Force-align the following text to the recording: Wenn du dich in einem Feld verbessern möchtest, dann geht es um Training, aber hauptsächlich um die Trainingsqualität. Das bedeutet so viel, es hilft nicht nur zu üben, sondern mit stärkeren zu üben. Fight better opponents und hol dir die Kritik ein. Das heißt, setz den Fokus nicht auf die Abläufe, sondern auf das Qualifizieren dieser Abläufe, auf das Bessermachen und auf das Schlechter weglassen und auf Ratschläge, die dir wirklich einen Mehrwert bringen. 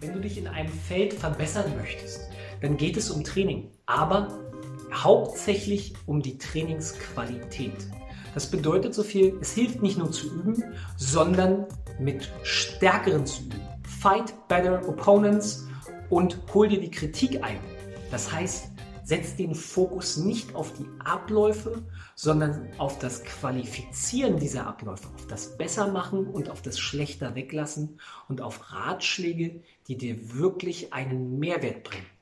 Wenn 0.00 0.12
du 0.12 0.20
dich 0.20 0.38
in 0.38 0.46
einem 0.46 0.72
Feld 0.72 1.12
verbessern 1.12 1.72
möchtest, 1.76 2.28
dann 2.60 2.76
geht 2.76 2.96
es 2.96 3.10
um 3.10 3.24
Training, 3.24 3.68
aber 3.86 4.38
hauptsächlich 4.92 5.94
um 6.06 6.22
die 6.22 6.38
Trainingsqualität. 6.38 7.88
Das 8.32 8.48
bedeutet 8.48 8.94
so 8.94 9.02
viel, 9.02 9.36
es 9.40 9.52
hilft 9.52 9.82
nicht 9.82 9.98
nur 9.98 10.12
zu 10.12 10.32
üben, 10.32 10.62
sondern 10.96 11.66
mit 11.98 12.30
stärkeren 12.44 13.26
zu 13.26 13.42
üben. 13.42 13.60
Fight 13.82 14.34
better 14.46 14.88
opponents 14.88 15.66
und 16.10 16.38
hol 16.54 16.68
dir 16.68 16.80
die 16.80 16.92
Kritik 16.92 17.42
ein. 17.42 17.58
Das 18.12 18.30
heißt, 18.32 18.70
setz 19.08 19.36
den 19.36 19.54
Fokus 19.54 20.18
nicht 20.18 20.54
auf 20.54 20.74
die 20.74 20.84
Abläufe, 21.02 21.82
sondern 22.14 22.68
auf 22.76 22.98
das 22.98 23.24
Qualifizieren 23.24 24.38
dieser 24.38 24.66
Abläufe, 24.66 25.08
auf 25.14 25.26
das 25.26 25.56
Bessermachen 25.56 26.26
und 26.26 26.50
auf 26.50 26.60
das 26.60 26.78
Schlechter 26.78 27.34
weglassen 27.34 28.00
und 28.28 28.42
auf 28.42 28.70
Ratschläge, 28.70 29.62
die 29.86 29.96
dir 29.96 30.34
wirklich 30.34 30.92
einen 30.92 31.38
Mehrwert 31.38 31.84
bringen. 31.84 32.17